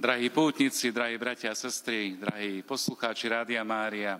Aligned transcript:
Drahí 0.00 0.32
pútnici, 0.32 0.88
drahí 0.88 1.20
bratia 1.20 1.52
a 1.52 1.60
sestry, 1.60 2.16
drahí 2.16 2.64
poslucháči 2.64 3.28
Rádia 3.28 3.60
Mária, 3.60 4.16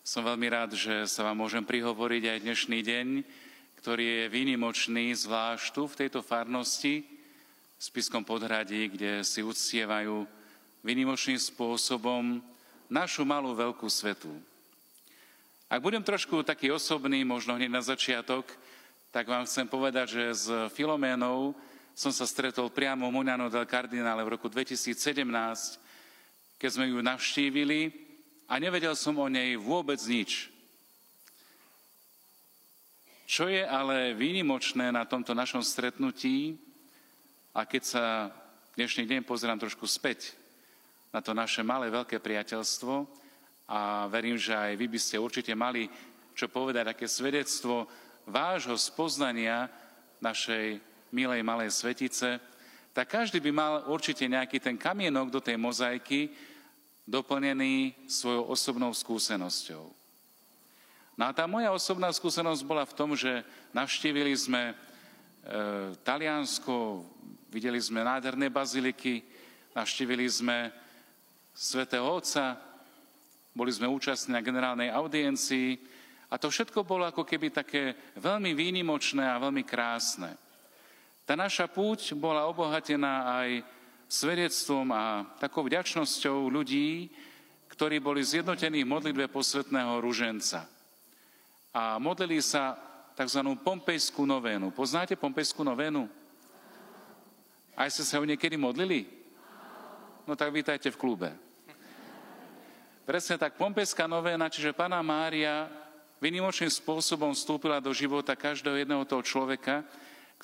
som 0.00 0.24
veľmi 0.24 0.48
rád, 0.48 0.80
že 0.80 1.04
sa 1.04 1.28
vám 1.28 1.44
môžem 1.44 1.60
prihovoriť 1.60 2.24
aj 2.24 2.38
dnešný 2.40 2.80
deň, 2.80 3.06
ktorý 3.84 4.00
je 4.00 4.32
výnimočný, 4.32 5.12
zvlášť 5.12 5.76
tu 5.76 5.84
v 5.84 5.98
tejto 6.00 6.24
farnosti, 6.24 7.04
v 7.04 7.82
Spiskom 7.84 8.24
podhradí, 8.24 8.88
kde 8.96 9.20
si 9.28 9.44
uctievajú 9.44 10.24
výnimočným 10.80 11.36
spôsobom 11.36 12.40
našu 12.88 13.28
malú 13.28 13.52
veľkú 13.52 13.84
svetu. 13.92 14.32
Ak 15.68 15.84
budem 15.84 16.00
trošku 16.00 16.40
taký 16.48 16.72
osobný, 16.72 17.28
možno 17.28 17.60
hneď 17.60 17.68
na 17.68 17.84
začiatok, 17.84 18.48
tak 19.12 19.28
vám 19.28 19.44
chcem 19.44 19.68
povedať, 19.68 20.16
že 20.16 20.24
s 20.32 20.48
Filoménou 20.72 21.52
som 21.94 22.10
sa 22.10 22.26
stretol 22.26 22.74
priamo 22.74 23.06
Muňano 23.06 23.46
del 23.46 23.70
Cardinale 23.70 24.26
v 24.26 24.34
roku 24.34 24.50
2017, 24.50 24.98
keď 26.58 26.70
sme 26.74 26.90
ju 26.90 26.98
navštívili 26.98 27.80
a 28.50 28.58
nevedel 28.58 28.98
som 28.98 29.14
o 29.22 29.30
nej 29.30 29.54
vôbec 29.54 30.02
nič. 30.02 30.50
Čo 33.30 33.46
je 33.46 33.62
ale 33.62 34.10
výnimočné 34.18 34.90
na 34.90 35.06
tomto 35.06 35.38
našom 35.38 35.62
stretnutí, 35.62 36.58
a 37.54 37.62
keď 37.62 37.82
sa 37.86 38.04
dnešný 38.74 39.06
deň 39.06 39.20
pozerám 39.22 39.62
trošku 39.62 39.86
späť 39.86 40.34
na 41.14 41.22
to 41.22 41.30
naše 41.30 41.62
malé, 41.62 41.94
veľké 41.94 42.18
priateľstvo, 42.18 43.06
a 43.70 44.10
verím, 44.10 44.34
že 44.34 44.52
aj 44.52 44.74
vy 44.74 44.86
by 44.90 44.98
ste 44.98 45.16
určite 45.22 45.54
mali 45.54 45.86
čo 46.34 46.50
povedať, 46.50 46.90
aké 46.90 47.06
svedectvo 47.06 47.86
vášho 48.26 48.74
spoznania 48.74 49.70
našej 50.18 50.93
milej 51.14 51.46
malej 51.46 51.70
svetice, 51.70 52.42
tak 52.90 53.10
každý 53.10 53.38
by 53.38 53.50
mal 53.54 53.72
určite 53.86 54.26
nejaký 54.26 54.58
ten 54.58 54.74
kamienok 54.74 55.30
do 55.30 55.38
tej 55.38 55.54
mozaiky 55.54 56.30
doplnený 57.06 57.94
svojou 58.10 58.50
osobnou 58.50 58.90
skúsenosťou. 58.90 59.84
No 61.14 61.22
a 61.26 61.30
tá 61.30 61.46
moja 61.46 61.70
osobná 61.70 62.10
skúsenosť 62.10 62.62
bola 62.66 62.82
v 62.82 62.96
tom, 62.98 63.14
že 63.14 63.46
navštívili 63.70 64.34
sme 64.34 64.62
e, 64.70 64.74
Taliansko, 66.02 67.06
videli 67.54 67.78
sme 67.78 68.02
nádherné 68.02 68.50
baziliky, 68.50 69.22
navštívili 69.78 70.26
sme 70.26 70.74
svätého 71.54 72.02
Otca, 72.02 72.58
boli 73.54 73.70
sme 73.70 73.86
účastní 73.86 74.34
na 74.34 74.42
generálnej 74.42 74.90
audiencii 74.90 75.78
a 76.26 76.34
to 76.34 76.50
všetko 76.50 76.82
bolo 76.82 77.06
ako 77.06 77.22
keby 77.22 77.54
také 77.54 77.94
veľmi 78.18 78.50
výnimočné 78.58 79.22
a 79.22 79.38
veľmi 79.38 79.62
krásne. 79.62 80.34
Tá 81.24 81.40
naša 81.40 81.64
púť 81.64 82.12
bola 82.12 82.44
obohatená 82.44 83.40
aj 83.40 83.64
svedectvom 84.12 84.84
a 84.92 85.24
takou 85.40 85.64
vďačnosťou 85.64 86.52
ľudí, 86.52 87.08
ktorí 87.72 87.96
boli 87.96 88.20
zjednotení 88.20 88.84
v 88.84 88.92
modlitbe 88.92 89.32
posvetného 89.32 90.04
ruženca. 90.04 90.68
A 91.72 91.96
modlili 91.96 92.44
sa 92.44 92.76
tzv. 93.16 93.40
pompejskú 93.56 94.28
novénu. 94.28 94.68
Poznáte 94.76 95.16
pompejskú 95.16 95.64
novénu? 95.64 96.12
Aj 97.72 97.88
ste 97.88 98.04
sa 98.04 98.20
ju 98.20 98.28
niekedy 98.28 98.60
modlili? 98.60 99.08
No 100.28 100.36
tak 100.36 100.52
vítajte 100.52 100.92
v 100.92 101.00
klube. 101.00 101.32
Presne 103.08 103.40
tak, 103.40 103.56
pompejská 103.56 104.04
novéna, 104.04 104.52
čiže 104.52 104.76
Pana 104.76 105.00
Mária 105.00 105.72
vynimočným 106.20 106.72
spôsobom 106.72 107.32
vstúpila 107.32 107.80
do 107.80 107.96
života 107.96 108.36
každého 108.36 108.80
jedného 108.80 109.04
toho 109.08 109.24
človeka, 109.24 109.84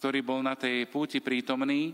ktorý 0.00 0.24
bol 0.24 0.40
na 0.40 0.56
tej 0.56 0.88
púti 0.88 1.20
prítomný. 1.20 1.92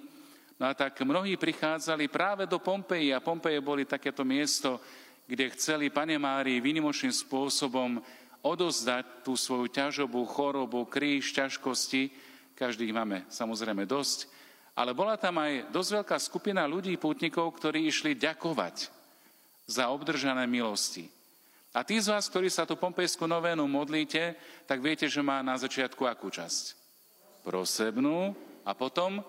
No 0.62 0.70
a 0.70 0.72
tak 0.78 0.94
mnohí 1.02 1.34
prichádzali 1.34 2.06
práve 2.06 2.46
do 2.46 2.62
Pompeji 2.62 3.10
a 3.10 3.18
Pompeje 3.18 3.58
boli 3.58 3.82
takéto 3.82 4.22
miesto, 4.22 4.78
kde 5.26 5.50
chceli 5.58 5.90
Pane 5.90 6.14
Márii 6.14 6.62
výnimočným 6.62 7.10
spôsobom 7.10 7.98
odozdať 8.46 9.26
tú 9.26 9.34
svoju 9.34 9.66
ťažobu, 9.66 10.22
chorobu, 10.30 10.86
kríž, 10.86 11.34
ťažkosti. 11.34 12.14
Každý 12.54 12.94
máme 12.94 13.26
samozrejme 13.26 13.82
dosť. 13.90 14.30
Ale 14.78 14.94
bola 14.94 15.18
tam 15.18 15.42
aj 15.42 15.74
dosť 15.74 15.90
veľká 16.00 16.16
skupina 16.22 16.62
ľudí, 16.62 16.94
pútnikov, 16.94 17.50
ktorí 17.58 17.90
išli 17.90 18.14
ďakovať 18.14 18.86
za 19.66 19.90
obdržané 19.90 20.46
milosti. 20.46 21.10
A 21.74 21.82
tí 21.82 21.98
z 21.98 22.14
vás, 22.14 22.30
ktorí 22.30 22.46
sa 22.48 22.62
tú 22.62 22.78
pompejskú 22.78 23.26
novénu 23.26 23.66
modlíte, 23.66 24.38
tak 24.64 24.78
viete, 24.78 25.10
že 25.10 25.26
má 25.26 25.42
na 25.42 25.58
začiatku 25.58 26.06
akú 26.06 26.30
časť? 26.30 26.85
Prosebnú 27.46 28.34
a 28.66 28.74
potom 28.74 29.22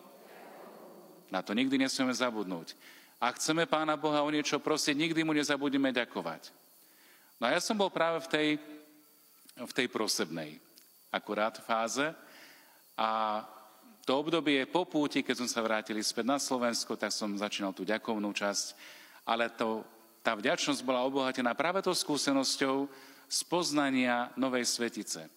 na 1.30 1.46
to 1.46 1.54
nikdy 1.54 1.78
nesmieme 1.78 2.10
zabudnúť. 2.10 2.74
Ak 3.22 3.38
chceme 3.38 3.70
Pána 3.70 3.94
Boha 3.94 4.26
o 4.26 4.34
niečo 4.34 4.58
prosiť, 4.58 4.98
nikdy 4.98 5.22
mu 5.22 5.38
nezabudíme 5.38 5.94
ďakovať. 5.94 6.50
No 7.38 7.46
a 7.46 7.54
ja 7.54 7.62
som 7.62 7.78
bol 7.78 7.94
práve 7.94 8.18
v 8.26 8.30
tej, 8.34 8.48
v 9.54 9.72
tej 9.78 9.88
prosebnej 9.94 10.58
akurát 11.14 11.62
fáze 11.62 12.10
a 12.98 13.42
to 14.08 14.24
obdobie 14.24 14.66
po 14.66 14.88
púti, 14.88 15.22
keď 15.22 15.46
som 15.46 15.50
sa 15.52 15.62
vrátili 15.62 16.02
späť 16.02 16.26
na 16.26 16.40
Slovensko, 16.42 16.98
tak 16.98 17.14
som 17.14 17.38
začínal 17.38 17.76
tú 17.76 17.86
ďakovnú 17.86 18.34
časť, 18.34 18.66
ale 19.28 19.52
to, 19.54 19.84
tá 20.24 20.34
vďačnosť 20.34 20.82
bola 20.82 21.04
obohatená 21.06 21.54
práve 21.54 21.84
tou 21.84 21.94
skúsenosťou 21.94 22.88
spoznania 23.28 24.32
Novej 24.40 24.64
Svetice. 24.64 25.28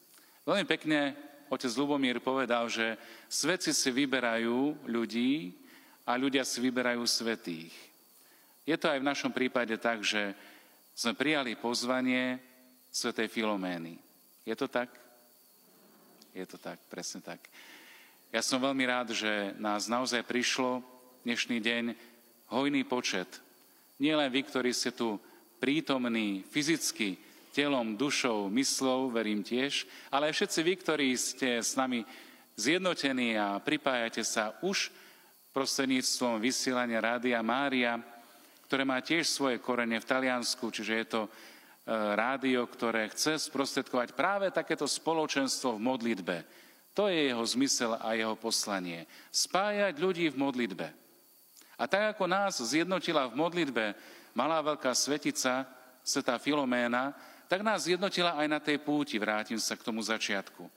Veľmi 0.47 0.65
pekne 0.65 1.30
otec 1.51 1.73
Lubomír 1.75 2.23
povedal, 2.23 2.71
že 2.71 2.95
svetci 3.27 3.75
si 3.75 3.91
vyberajú 3.91 4.87
ľudí 4.87 5.53
a 6.07 6.15
ľudia 6.15 6.47
si 6.47 6.63
vyberajú 6.63 7.03
svetých. 7.03 7.75
Je 8.63 8.79
to 8.79 8.87
aj 8.87 9.03
v 9.03 9.09
našom 9.11 9.35
prípade 9.35 9.75
tak, 9.83 10.07
že 10.07 10.33
sme 10.95 11.19
prijali 11.19 11.59
pozvanie 11.59 12.39
svetej 12.95 13.27
Filomény. 13.27 13.99
Je 14.47 14.55
to 14.55 14.71
tak? 14.71 14.95
Je 16.31 16.47
to 16.47 16.55
tak, 16.55 16.79
presne 16.87 17.19
tak. 17.19 17.43
Ja 18.31 18.47
som 18.47 18.63
veľmi 18.63 18.87
rád, 18.87 19.11
že 19.11 19.51
nás 19.59 19.91
naozaj 19.91 20.23
prišlo 20.23 20.87
dnešný 21.27 21.59
deň 21.59 21.85
hojný 22.47 22.87
počet. 22.87 23.27
Nie 23.99 24.15
len 24.15 24.31
vy, 24.31 24.47
ktorí 24.47 24.71
ste 24.71 24.95
tu 24.95 25.19
prítomní 25.59 26.47
fyzicky, 26.47 27.19
telom, 27.51 27.99
dušou, 27.99 28.49
myslou, 28.51 29.11
verím 29.11 29.43
tiež, 29.43 29.87
ale 30.11 30.31
aj 30.31 30.39
všetci 30.39 30.61
vy, 30.63 30.75
ktorí 30.79 31.09
ste 31.19 31.49
s 31.59 31.75
nami 31.75 32.07
zjednotení 32.55 33.35
a 33.35 33.59
pripájate 33.59 34.23
sa 34.23 34.55
už 34.63 34.91
prostredníctvom 35.51 36.39
vysielania 36.39 37.03
Rádia 37.03 37.43
Mária, 37.43 37.99
ktoré 38.71 38.87
má 38.87 39.03
tiež 39.03 39.27
svoje 39.27 39.59
korene 39.59 39.99
v 39.99 40.07
Taliansku, 40.07 40.71
čiže 40.71 40.95
je 40.95 41.07
to 41.11 41.23
e, 41.27 41.31
rádio, 41.91 42.63
ktoré 42.71 43.11
chce 43.11 43.51
sprostredkovať 43.51 44.15
práve 44.15 44.47
takéto 44.55 44.87
spoločenstvo 44.87 45.75
v 45.75 45.85
modlitbe. 45.91 46.37
To 46.95 47.11
je 47.11 47.35
jeho 47.35 47.43
zmysel 47.43 47.99
a 47.99 48.15
jeho 48.15 48.39
poslanie. 48.39 49.11
Spájať 49.35 49.95
ľudí 49.99 50.31
v 50.31 50.39
modlitbe. 50.39 50.87
A 51.81 51.83
tak 51.91 52.15
ako 52.15 52.31
nás 52.31 52.63
zjednotila 52.63 53.27
v 53.27 53.39
modlitbe 53.41 53.85
malá 54.39 54.63
veľká 54.63 54.95
svetica, 54.95 55.67
svetá 56.07 56.39
Filoména, 56.39 57.11
tak 57.51 57.67
nás 57.67 57.83
zjednotila 57.83 58.39
aj 58.39 58.47
na 58.47 58.63
tej 58.63 58.79
púti, 58.79 59.19
vrátim 59.19 59.59
sa 59.59 59.75
k 59.75 59.83
tomu 59.83 59.99
začiatku. 60.07 60.71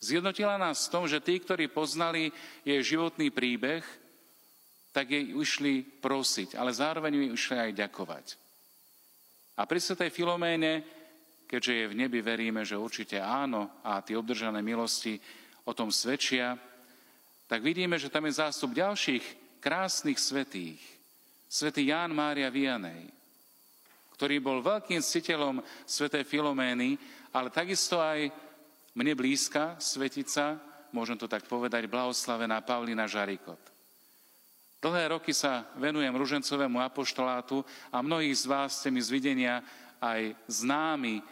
Zjednotila 0.00 0.56
nás 0.56 0.88
v 0.88 0.92
tom, 0.96 1.04
že 1.04 1.20
tí, 1.20 1.36
ktorí 1.36 1.68
poznali 1.68 2.32
jej 2.64 2.80
životný 2.80 3.28
príbeh, 3.28 3.84
tak 4.88 5.12
jej 5.12 5.36
išli 5.36 5.84
prosiť, 6.00 6.56
ale 6.56 6.72
zároveň 6.72 7.12
jej 7.12 7.28
išli 7.28 7.56
aj 7.60 7.76
ďakovať. 7.76 8.26
A 9.60 9.68
pri 9.68 9.78
Svetej 9.84 10.08
Filoméne, 10.08 10.80
keďže 11.44 11.72
je 11.76 11.90
v 11.92 11.98
nebi, 12.00 12.24
veríme, 12.24 12.64
že 12.64 12.80
určite 12.80 13.20
áno 13.20 13.68
a 13.84 14.00
tie 14.00 14.16
obdržané 14.16 14.64
milosti 14.64 15.20
o 15.68 15.76
tom 15.76 15.92
svedčia, 15.92 16.56
tak 17.44 17.60
vidíme, 17.60 18.00
že 18.00 18.08
tam 18.08 18.24
je 18.24 18.40
zástup 18.40 18.72
ďalších 18.72 19.60
krásnych 19.60 20.16
svetých. 20.16 20.80
Svetý 21.52 21.92
Ján 21.92 22.16
Mária 22.16 22.50
Vianej, 22.50 23.13
ktorý 24.14 24.38
bol 24.38 24.62
veľkým 24.62 25.02
citeľom 25.02 25.58
svätej 25.82 26.22
Filomény, 26.22 26.96
ale 27.34 27.50
takisto 27.50 27.98
aj 27.98 28.30
mne 28.94 29.12
blízka 29.18 29.74
svetica, 29.82 30.54
môžem 30.94 31.18
to 31.18 31.26
tak 31.26 31.50
povedať, 31.50 31.90
blahoslavená 31.90 32.62
Paulina 32.62 33.10
Žarikot. 33.10 33.58
Dlhé 34.78 35.16
roky 35.16 35.32
sa 35.32 35.66
venujem 35.80 36.12
ružencovému 36.12 36.78
apoštolátu 36.78 37.64
a 37.90 38.04
mnohí 38.04 38.30
z 38.30 38.44
vás 38.46 38.78
ste 38.78 38.92
mi 38.92 39.00
z 39.02 39.10
videnia 39.10 39.64
aj 39.98 40.36
známi, 40.46 41.24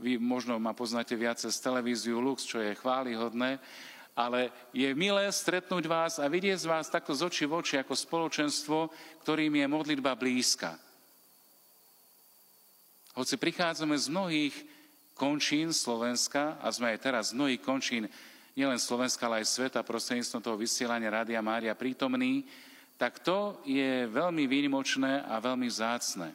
vy 0.00 0.16
možno 0.16 0.56
ma 0.56 0.72
poznáte 0.72 1.12
viacej 1.12 1.52
z 1.52 1.60
televíziu 1.60 2.22
Lux, 2.22 2.46
čo 2.46 2.62
je 2.62 2.78
chválihodné, 2.78 3.60
ale 4.16 4.48
je 4.72 4.88
milé 4.96 5.28
stretnúť 5.28 5.84
vás 5.84 6.16
a 6.16 6.24
vidieť 6.24 6.56
z 6.56 6.70
vás 6.70 6.88
takto 6.88 7.12
z 7.12 7.26
očí 7.28 7.44
v 7.44 7.60
oči 7.60 7.76
ako 7.82 7.92
spoločenstvo, 7.92 8.88
ktorým 9.26 9.60
je 9.60 9.66
modlitba 9.68 10.16
blízka. 10.16 10.78
Hoci 13.10 13.34
prichádzame 13.34 13.98
z 13.98 14.06
mnohých 14.06 14.54
končín 15.18 15.74
Slovenska 15.74 16.62
a 16.62 16.70
sme 16.70 16.94
aj 16.94 16.98
teraz 17.02 17.24
z 17.34 17.36
mnohých 17.36 17.62
končín 17.62 18.06
nielen 18.54 18.78
Slovenska, 18.78 19.26
ale 19.26 19.42
aj 19.42 19.50
sveta 19.50 19.82
prostredníctvom 19.82 20.42
toho 20.42 20.56
vysielania 20.56 21.10
Rádia 21.10 21.42
Mária 21.42 21.74
prítomní, 21.74 22.46
tak 22.94 23.18
to 23.18 23.58
je 23.66 24.06
veľmi 24.06 24.46
výnimočné 24.46 25.26
a 25.26 25.42
veľmi 25.42 25.66
zácne. 25.66 26.30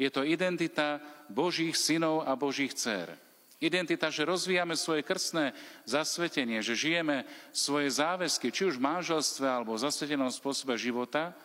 Je 0.00 0.08
to 0.08 0.24
identita 0.24 0.98
Božích 1.28 1.76
synov 1.76 2.24
a 2.24 2.32
Božích 2.34 2.72
dcer. 2.72 3.12
Identita, 3.60 4.08
že 4.08 4.24
rozvíjame 4.24 4.72
svoje 4.72 5.04
krstné 5.04 5.52
zasvetenie, 5.84 6.64
že 6.64 6.72
žijeme 6.72 7.28
svoje 7.52 7.92
záväzky, 7.92 8.48
či 8.48 8.64
už 8.72 8.80
v 8.80 8.86
manželstve 8.88 9.44
alebo 9.44 9.76
v 9.76 9.84
zasvetenom 9.84 10.32
spôsobe 10.32 10.80
života, 10.80 11.36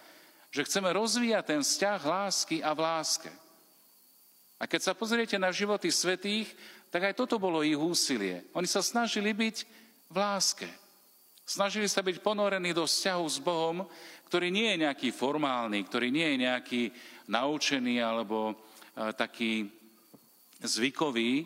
že 0.47 0.63
chceme 0.63 0.87
rozvíjať 0.95 1.43
ten 1.43 1.59
vzťah 1.59 1.99
lásky 1.99 2.63
a 2.63 2.71
v 2.71 2.79
láske. 2.79 3.31
A 4.55 4.63
keď 4.67 4.91
sa 4.91 4.93
pozriete 4.95 5.35
na 5.35 5.51
životy 5.51 5.91
svetých, 5.91 6.47
tak 6.87 7.11
aj 7.11 7.19
toto 7.19 7.35
bolo 7.35 7.59
ich 7.59 7.75
úsilie. 7.75 8.47
Oni 8.55 8.67
sa 8.67 8.79
snažili 8.79 9.35
byť 9.35 9.55
v 10.07 10.15
láske. 10.15 10.69
Snažili 11.43 11.91
sa 11.91 11.99
byť 11.99 12.23
ponorení 12.23 12.71
do 12.71 12.87
vzťahu 12.87 13.25
s 13.27 13.37
Bohom, 13.43 13.85
ktorý 14.31 14.49
nie 14.49 14.73
je 14.73 14.81
nejaký 14.87 15.09
formálny, 15.13 15.83
ktorý 15.85 16.07
nie 16.09 16.33
je 16.33 16.37
nejaký 16.47 16.81
naučený 17.29 18.01
alebo 18.01 18.51
e, 18.51 18.53
taký 19.13 19.69
zvykový, 20.63 21.45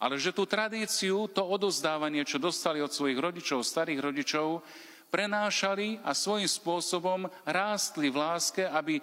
ale 0.00 0.20
že 0.20 0.32
tú 0.32 0.44
tradíciu, 0.44 1.28
to 1.32 1.42
odozdávanie, 1.44 2.24
čo 2.28 2.40
dostali 2.40 2.80
od 2.80 2.92
svojich 2.92 3.18
rodičov, 3.18 3.64
starých 3.64 4.00
rodičov, 4.00 4.60
prenášali 5.08 6.02
a 6.02 6.12
svojím 6.12 6.50
spôsobom 6.50 7.30
rástli 7.46 8.10
v 8.10 8.18
láske, 8.18 8.62
aby 8.66 8.98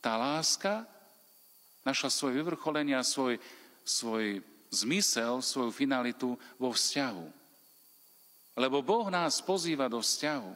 tá 0.00 0.16
láska 0.16 0.88
našla 1.84 2.10
svoje 2.10 2.40
vyvrcholenie 2.40 2.96
a 2.96 3.06
svoj, 3.06 3.38
svoj 3.84 4.42
zmysel, 4.72 5.38
svoju 5.44 5.70
finalitu 5.70 6.34
vo 6.58 6.74
vzťahu. 6.74 7.26
Lebo 8.58 8.82
Boh 8.82 9.06
nás 9.12 9.38
pozýva 9.44 9.86
do 9.86 10.00
vzťahu. 10.02 10.52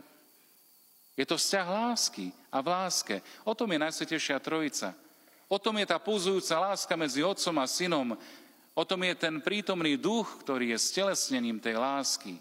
Je 1.18 1.26
to 1.26 1.36
vzťah 1.38 1.66
lásky 1.66 2.30
a 2.50 2.62
v 2.62 2.66
láske. 2.70 3.16
O 3.42 3.54
tom 3.54 3.70
je 3.74 3.82
Najsvetejšia 3.82 4.38
Trojica. 4.38 4.94
O 5.50 5.58
tom 5.58 5.74
je 5.78 5.86
tá 5.86 5.98
púzujúca 5.98 6.72
láska 6.72 6.94
medzi 6.94 7.24
Otcom 7.26 7.56
a 7.58 7.66
Synom, 7.66 8.14
O 8.78 8.86
tom 8.86 9.02
je 9.02 9.10
ten 9.18 9.42
prítomný 9.42 9.98
duch, 9.98 10.38
ktorý 10.46 10.70
je 10.70 10.78
stelesnením 10.78 11.58
tej 11.58 11.82
lásky. 11.82 12.38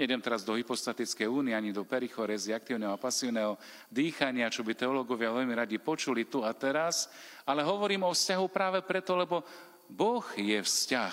Nedem 0.00 0.16
teraz 0.16 0.40
do 0.40 0.56
hypostatickej 0.56 1.28
únie, 1.28 1.52
ani 1.52 1.76
do 1.76 1.84
perichorezy, 1.84 2.56
aktívneho 2.56 2.88
a 2.88 2.96
pasívneho 2.96 3.60
dýchania, 3.92 4.48
čo 4.48 4.64
by 4.64 4.72
teológovia 4.72 5.28
veľmi 5.28 5.52
radi 5.52 5.76
počuli 5.76 6.24
tu 6.24 6.40
a 6.40 6.56
teraz, 6.56 7.12
ale 7.44 7.60
hovorím 7.60 8.08
o 8.08 8.16
vzťahu 8.16 8.46
práve 8.48 8.80
preto, 8.80 9.12
lebo 9.12 9.44
Boh 9.92 10.24
je 10.40 10.56
vzťah. 10.56 11.12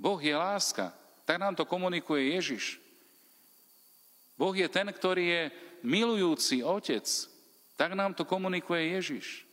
Boh 0.00 0.16
je 0.16 0.32
láska. 0.32 0.88
Tak 1.28 1.36
nám 1.36 1.52
to 1.52 1.68
komunikuje 1.68 2.32
Ježiš. 2.32 2.80
Boh 4.40 4.56
je 4.56 4.64
ten, 4.64 4.88
ktorý 4.88 5.24
je 5.28 5.42
milujúci 5.84 6.64
otec. 6.64 7.04
Tak 7.76 7.92
nám 7.92 8.16
to 8.16 8.24
komunikuje 8.24 8.96
Ježiš. 8.96 9.44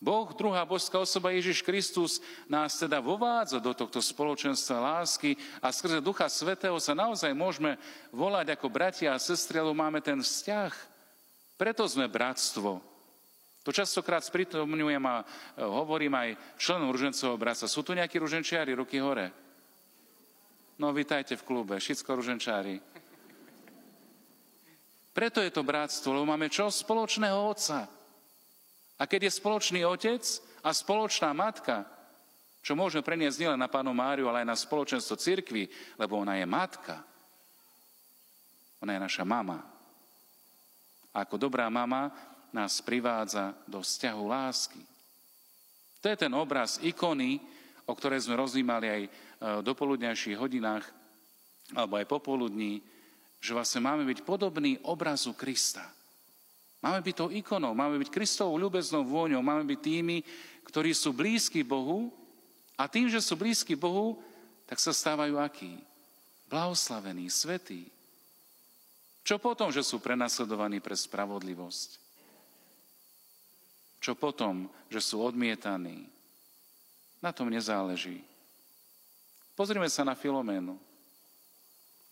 Boh, 0.00 0.32
druhá 0.32 0.64
božská 0.64 0.96
osoba 0.96 1.28
Ježiš 1.28 1.60
Kristus 1.60 2.24
nás 2.48 2.72
teda 2.80 3.04
vovádza 3.04 3.60
do 3.60 3.76
tohto 3.76 4.00
spoločenstva 4.00 4.80
lásky 4.80 5.36
a 5.60 5.68
skrze 5.68 6.00
Ducha 6.00 6.24
Svetého 6.32 6.72
sa 6.80 6.96
naozaj 6.96 7.36
môžeme 7.36 7.76
volať 8.08 8.56
ako 8.56 8.72
bratia 8.72 9.12
a 9.12 9.20
sestry, 9.20 9.60
lebo 9.60 9.76
máme 9.76 10.00
ten 10.00 10.24
vzťah. 10.24 10.72
Preto 11.60 11.84
sme 11.84 12.08
bratstvo. 12.08 12.80
To 13.60 13.70
častokrát 13.76 14.24
spritomňujem 14.24 15.04
a 15.04 15.20
e, 15.20 15.24
hovorím 15.68 16.16
aj 16.16 16.28
členom 16.56 16.88
ružencového 16.88 17.36
bratstva. 17.36 17.68
Sú 17.68 17.84
tu 17.84 17.92
nejakí 17.92 18.16
ruženčiari? 18.16 18.72
Ruky 18.72 19.04
hore. 19.04 19.28
No, 20.80 20.96
vítajte 20.96 21.36
v 21.36 21.44
klube, 21.44 21.76
všetko 21.76 22.08
ruženčári. 22.08 22.80
Preto 25.12 25.44
je 25.44 25.52
to 25.52 25.60
bratstvo, 25.60 26.16
lebo 26.16 26.24
máme 26.24 26.48
čo? 26.48 26.72
Spoločného 26.72 27.36
Otca. 27.36 27.99
A 29.00 29.08
keď 29.08 29.26
je 29.26 29.38
spoločný 29.40 29.80
otec 29.88 30.20
a 30.60 30.76
spoločná 30.76 31.32
matka, 31.32 31.88
čo 32.60 32.76
môžeme 32.76 33.00
preniesť 33.00 33.40
nielen 33.40 33.60
na 33.60 33.72
pánu 33.72 33.96
Máriu, 33.96 34.28
ale 34.28 34.44
aj 34.44 34.50
na 34.52 34.56
spoločenstvo 34.56 35.16
cirkvi, 35.16 35.64
lebo 35.96 36.20
ona 36.20 36.36
je 36.36 36.44
matka. 36.44 37.00
Ona 38.84 38.92
je 38.96 39.00
naša 39.00 39.24
mama. 39.24 39.64
A 41.16 41.24
ako 41.24 41.40
dobrá 41.40 41.72
mama 41.72 42.12
nás 42.52 42.84
privádza 42.84 43.56
do 43.64 43.80
vzťahu 43.80 44.22
lásky. 44.28 44.82
To 46.04 46.06
je 46.12 46.16
ten 46.16 46.32
obraz 46.36 46.76
ikony, 46.84 47.40
o 47.88 47.92
ktorej 47.96 48.28
sme 48.28 48.36
rozímali 48.36 48.86
aj 48.88 49.02
v 49.04 49.10
e, 49.10 49.12
dopoludňajších 49.64 50.36
hodinách, 50.36 50.84
alebo 51.72 51.96
aj 51.96 52.06
popoludní, 52.08 52.84
že 53.40 53.56
vlastne 53.56 53.80
máme 53.80 54.04
byť 54.04 54.20
podobný 54.24 54.76
obrazu 54.84 55.32
Krista. 55.32 55.88
Máme 56.80 57.04
byť 57.04 57.14
tou 57.16 57.28
ikonou, 57.28 57.76
máme 57.76 58.00
byť 58.00 58.08
Kristovou 58.08 58.56
ľubeznou 58.56 59.04
vôňou, 59.04 59.44
máme 59.44 59.68
byť 59.68 59.80
tými, 59.84 60.24
ktorí 60.64 60.96
sú 60.96 61.12
blízki 61.12 61.60
Bohu 61.60 62.08
a 62.80 62.88
tým, 62.88 63.12
že 63.12 63.20
sú 63.20 63.36
blízki 63.36 63.76
Bohu, 63.76 64.16
tak 64.64 64.80
sa 64.80 64.96
stávajú 64.96 65.36
akí? 65.36 65.76
Blahoslavení, 66.48 67.28
svetí. 67.28 67.92
Čo 69.20 69.36
potom, 69.36 69.68
že 69.68 69.84
sú 69.84 70.00
prenasledovaní 70.00 70.80
pre 70.80 70.96
spravodlivosť? 70.96 72.00
Čo 74.00 74.16
potom, 74.16 74.72
že 74.88 75.04
sú 75.04 75.20
odmietaní? 75.20 76.08
Na 77.20 77.36
tom 77.36 77.52
nezáleží. 77.52 78.24
Pozrime 79.52 79.92
sa 79.92 80.08
na 80.08 80.16
Filoménu. 80.16 80.80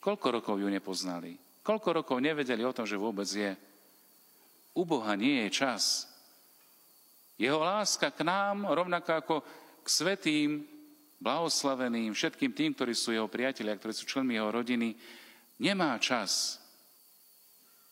Koľko 0.04 0.26
rokov 0.28 0.60
ju 0.60 0.68
nepoznali? 0.68 1.40
Koľko 1.64 2.04
rokov 2.04 2.20
nevedeli 2.20 2.60
o 2.60 2.76
tom, 2.76 2.84
že 2.84 3.00
vôbec 3.00 3.24
je? 3.24 3.56
U 4.78 4.86
Boha 4.86 5.18
nie 5.18 5.50
je 5.50 5.66
čas. 5.66 6.06
Jeho 7.34 7.58
láska 7.58 8.14
k 8.14 8.22
nám, 8.22 8.70
rovnako 8.70 9.10
ako 9.10 9.36
k 9.82 9.86
svetým, 9.90 10.50
blahoslaveným, 11.18 12.14
všetkým 12.14 12.54
tým, 12.54 12.70
ktorí 12.78 12.94
sú 12.94 13.10
jeho 13.10 13.26
priatelia, 13.26 13.74
ktorí 13.74 13.90
sú 13.90 14.06
členmi 14.06 14.38
jeho 14.38 14.54
rodiny, 14.54 14.94
nemá 15.58 15.98
čas. 15.98 16.62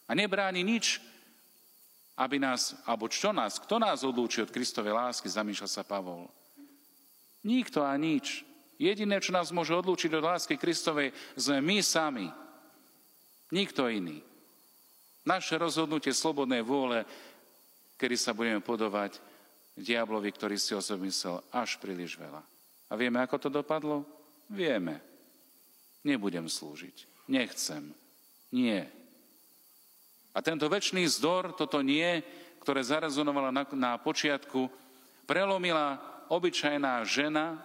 A 0.06 0.15
nebráni 0.15 0.62
nič, 0.62 1.03
aby 2.15 2.38
nás, 2.38 2.79
alebo 2.87 3.11
čo 3.11 3.35
nás, 3.35 3.59
kto 3.59 3.83
nás 3.83 4.06
odlúči 4.06 4.47
od 4.47 4.55
Kristovej 4.55 4.94
lásky, 4.94 5.27
zamýšľa 5.27 5.69
sa 5.69 5.83
Pavol. 5.83 6.31
Nikto 7.43 7.83
a 7.83 7.94
nič. 7.99 8.47
Jediné, 8.79 9.19
čo 9.19 9.35
nás 9.35 9.50
môže 9.50 9.75
odlúčiť 9.75 10.11
od 10.15 10.27
lásky 10.27 10.55
Kristovej, 10.55 11.11
sme 11.35 11.59
my 11.62 11.79
sami. 11.83 12.27
Nikto 13.50 13.91
iný. 13.91 14.25
Naše 15.26 15.58
rozhodnutie 15.58 16.14
slobodnej 16.14 16.62
vôle, 16.62 17.02
kedy 17.99 18.14
sa 18.14 18.30
budeme 18.30 18.62
podovať 18.62 19.18
diablovi, 19.75 20.30
ktorý 20.30 20.54
si 20.54 20.73
o 20.73 20.80
sebe 20.80 21.11
myslel 21.11 21.42
až 21.50 21.76
príliš 21.83 22.14
veľa. 22.14 22.40
A 22.87 22.92
vieme, 22.95 23.18
ako 23.18 23.37
to 23.42 23.49
dopadlo? 23.50 24.06
Vieme. 24.47 25.02
Nebudem 26.06 26.47
slúžiť. 26.47 27.26
Nechcem. 27.26 27.90
Nie. 28.54 28.87
A 30.30 30.38
tento 30.38 30.71
väčší 30.71 31.02
zdor, 31.11 31.59
toto 31.59 31.83
nie, 31.83 32.23
ktoré 32.62 32.87
zarezonovalo 32.87 33.50
na, 33.50 33.66
na 33.75 33.92
počiatku, 33.99 34.71
prelomila 35.26 35.99
obyčajná 36.30 37.02
žena, 37.02 37.59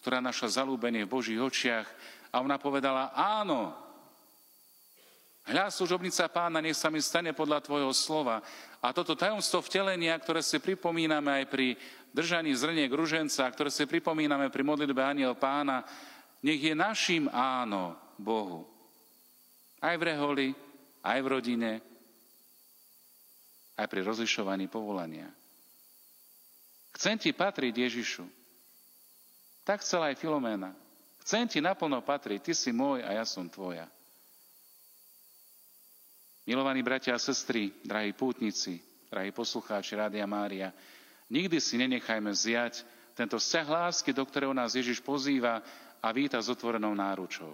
ktorá 0.00 0.24
našla 0.24 0.64
zalúbenie 0.64 1.04
v 1.04 1.12
Božích 1.12 1.40
očiach 1.40 1.88
a 2.32 2.40
ona 2.40 2.56
povedala, 2.56 3.12
áno, 3.12 3.76
Hľa, 5.46 5.70
služobnica 5.70 6.26
pána, 6.26 6.58
nech 6.58 6.74
sa 6.74 6.90
mi 6.90 6.98
stane 6.98 7.30
podľa 7.30 7.62
tvojho 7.62 7.94
slova. 7.94 8.42
A 8.82 8.90
toto 8.90 9.14
tajomstvo 9.14 9.62
vtelenia, 9.62 10.18
ktoré 10.18 10.42
si 10.42 10.58
pripomíname 10.58 11.30
aj 11.30 11.44
pri 11.46 11.78
držaní 12.10 12.50
zrniek 12.50 12.90
ruženca, 12.90 13.46
ktoré 13.54 13.70
si 13.70 13.86
pripomíname 13.86 14.50
pri 14.50 14.66
modlitbe 14.66 14.98
aniel 14.98 15.38
pána, 15.38 15.86
nech 16.42 16.58
je 16.58 16.74
našim 16.74 17.30
áno 17.30 17.94
Bohu. 18.18 18.66
Aj 19.78 19.94
v 19.94 20.02
reholi, 20.10 20.48
aj 21.06 21.18
v 21.22 21.30
rodine, 21.30 21.72
aj 23.78 23.86
pri 23.86 24.02
rozlišovaní 24.02 24.66
povolania. 24.66 25.30
Chcem 26.98 27.22
ti 27.22 27.30
patriť 27.30 27.86
Ježišu. 27.86 28.26
Tak 29.62 29.86
chcela 29.86 30.10
aj 30.10 30.18
Filoména. 30.18 30.74
Chcem 31.22 31.46
ti 31.46 31.62
naplno 31.62 32.02
patriť, 32.02 32.50
ty 32.50 32.52
si 32.54 32.74
môj 32.74 33.06
a 33.06 33.14
ja 33.14 33.22
som 33.22 33.46
tvoja. 33.46 33.86
Milovaní 36.46 36.78
bratia 36.78 37.18
a 37.18 37.18
sestry, 37.18 37.74
drahí 37.82 38.14
pútnici, 38.14 38.78
drahí 39.10 39.34
poslucháči 39.34 39.98
Rádia 39.98 40.22
Mária, 40.30 40.70
nikdy 41.26 41.58
si 41.58 41.74
nenechajme 41.74 42.30
vziať 42.30 42.86
tento 43.18 43.34
vzťah 43.34 43.66
lásky, 43.66 44.14
do 44.14 44.22
ktorého 44.22 44.54
nás 44.54 44.78
Ježiš 44.78 45.02
pozýva 45.02 45.58
a 45.98 46.08
víta 46.14 46.38
s 46.38 46.46
otvorenou 46.46 46.94
náručou. 46.94 47.50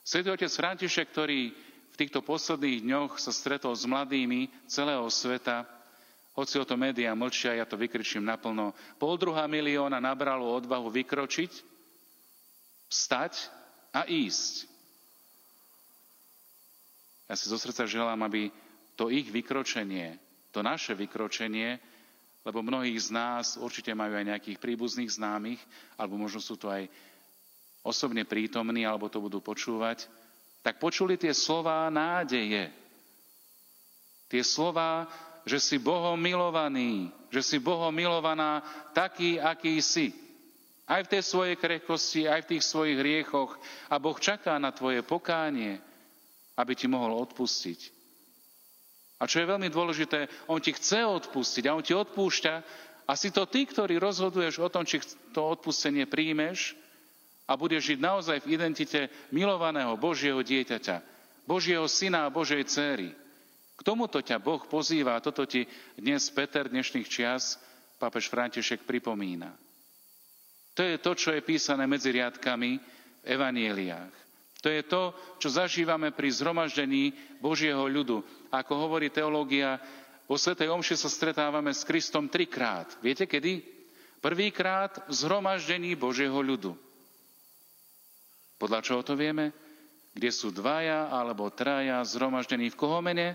Svetý 0.00 0.32
otec 0.32 0.48
František, 0.48 1.12
ktorý 1.12 1.52
v 1.92 1.96
týchto 2.00 2.24
posledných 2.24 2.80
dňoch 2.80 3.20
sa 3.20 3.28
stretol 3.28 3.76
s 3.76 3.84
mladými 3.84 4.48
celého 4.64 5.04
sveta, 5.12 5.68
hoci 6.32 6.56
o 6.56 6.64
to 6.64 6.80
médiá 6.80 7.12
mlčia, 7.12 7.60
ja 7.60 7.68
to 7.68 7.76
vykričím 7.76 8.24
naplno, 8.24 8.72
pol 8.96 9.20
druhá 9.20 9.44
milióna 9.44 10.00
nabralo 10.00 10.48
odvahu 10.48 10.88
vykročiť, 10.88 11.52
vstať 12.88 13.52
a 13.92 14.08
ísť 14.08 14.71
Ja 17.32 17.40
si 17.40 17.48
zo 17.48 17.56
srdca 17.56 17.88
želám, 17.88 18.28
aby 18.28 18.52
to 18.92 19.08
ich 19.08 19.32
vykročenie, 19.32 20.20
to 20.52 20.60
naše 20.60 20.92
vykročenie, 20.92 21.80
lebo 22.44 22.60
mnohí 22.60 22.92
z 23.00 23.08
nás 23.08 23.56
určite 23.56 23.96
majú 23.96 24.20
aj 24.20 24.36
nejakých 24.36 24.60
príbuzných 24.60 25.16
známych, 25.16 25.56
alebo 25.96 26.20
možno 26.20 26.44
sú 26.44 26.60
to 26.60 26.68
aj 26.68 26.92
osobne 27.80 28.28
prítomní, 28.28 28.84
alebo 28.84 29.08
to 29.08 29.16
budú 29.16 29.40
počúvať, 29.40 30.04
tak 30.60 30.76
počuli 30.76 31.16
tie 31.16 31.32
slova 31.32 31.88
nádeje. 31.88 32.68
Tie 34.28 34.44
slova, 34.44 35.08
že 35.48 35.56
si 35.56 35.80
Bohom 35.80 36.20
milovaný, 36.20 37.08
že 37.32 37.40
si 37.40 37.56
Bohom 37.56 37.96
milovaná 37.96 38.60
taký, 38.92 39.40
aký 39.40 39.80
si. 39.80 40.12
Aj 40.84 41.00
v 41.00 41.16
tej 41.16 41.24
svojej 41.24 41.56
krehkosti, 41.56 42.28
aj 42.28 42.44
v 42.44 42.50
tých 42.52 42.64
svojich 42.68 43.00
hriechoch. 43.00 43.56
A 43.88 43.96
Boh 43.96 44.20
čaká 44.20 44.60
na 44.60 44.68
tvoje 44.68 45.00
pokánie, 45.00 45.80
aby 46.62 46.78
ti 46.78 46.86
mohol 46.86 47.18
odpustiť. 47.26 47.90
A 49.18 49.26
čo 49.26 49.42
je 49.42 49.50
veľmi 49.50 49.66
dôležité, 49.70 50.30
On 50.46 50.62
ti 50.62 50.70
chce 50.74 51.02
odpustiť 51.02 51.66
a 51.66 51.74
On 51.74 51.82
ti 51.82 51.94
odpúšťa 51.94 52.54
a 53.06 53.12
si 53.18 53.34
to 53.34 53.46
ty, 53.50 53.66
ktorý 53.66 53.98
rozhoduješ 53.98 54.62
o 54.62 54.70
tom, 54.70 54.86
či 54.86 55.02
to 55.34 55.42
odpustenie 55.42 56.06
príjmeš 56.06 56.78
a 57.46 57.58
budeš 57.58 57.94
žiť 57.94 57.98
naozaj 57.98 58.38
v 58.42 58.54
identite 58.54 59.10
milovaného 59.34 59.94
Božieho 59.98 60.38
dieťaťa, 60.42 61.02
Božieho 61.46 61.86
syna 61.90 62.30
a 62.30 62.34
Božej 62.34 62.62
céry. 62.70 63.10
K 63.74 63.80
tomuto 63.82 64.22
ťa 64.22 64.38
Boh 64.38 64.62
pozýva 64.62 65.18
a 65.18 65.24
toto 65.24 65.42
ti 65.42 65.66
dnes 65.98 66.30
Peter 66.30 66.70
dnešných 66.70 67.10
čias, 67.10 67.58
pápež 67.98 68.30
František 68.30 68.86
pripomína. 68.86 69.50
To 70.78 70.82
je 70.86 70.96
to, 71.02 71.12
čo 71.18 71.34
je 71.34 71.44
písané 71.44 71.84
medzi 71.84 72.14
riadkami 72.14 72.70
v 72.78 73.24
evanieliách. 73.26 74.21
To 74.62 74.70
je 74.70 74.82
to, 74.86 75.10
čo 75.42 75.50
zažívame 75.50 76.14
pri 76.14 76.30
zhromaždení 76.30 77.10
Božieho 77.42 77.82
ľudu. 77.90 78.22
Ako 78.54 78.86
hovorí 78.86 79.10
teológia, 79.10 79.82
vo 80.30 80.38
Svetej 80.38 80.70
Omši 80.70 80.94
sa 80.94 81.10
stretávame 81.10 81.74
s 81.74 81.82
Kristom 81.82 82.30
trikrát. 82.30 82.86
Viete 83.02 83.26
kedy? 83.26 83.60
Prvýkrát 84.22 85.02
v 85.10 85.12
zhromaždení 85.18 85.98
Božieho 85.98 86.38
ľudu. 86.38 86.78
Podľa 88.62 88.80
čoho 88.86 89.02
to 89.02 89.18
vieme? 89.18 89.50
Kde 90.14 90.30
sú 90.30 90.54
dvaja 90.54 91.10
alebo 91.10 91.50
traja 91.50 91.98
zhromaždení 92.06 92.70
v 92.70 92.78
koho 92.78 93.02
mene? 93.02 93.34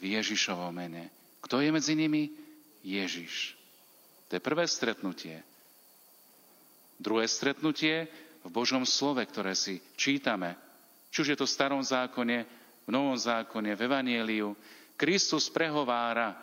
V 0.00 0.16
Ježišovom 0.16 0.72
mene. 0.72 1.12
Kto 1.44 1.60
je 1.60 1.68
medzi 1.68 1.92
nimi? 1.92 2.32
Ježiš. 2.80 3.52
To 4.32 4.40
je 4.40 4.42
prvé 4.42 4.64
stretnutie. 4.64 5.44
Druhé 6.96 7.28
stretnutie 7.28 8.08
v 8.46 8.54
Božom 8.54 8.86
slove, 8.86 9.26
ktoré 9.26 9.58
si 9.58 9.82
čítame, 9.98 10.54
či 11.10 11.26
už 11.26 11.34
je 11.34 11.38
to 11.38 11.46
v 11.46 11.56
starom 11.58 11.82
zákone, 11.82 12.46
v 12.86 12.90
novom 12.90 13.18
zákone, 13.18 13.74
v 13.74 13.84
Evanieliu, 13.90 14.54
Kristus 14.94 15.50
prehovára. 15.50 16.38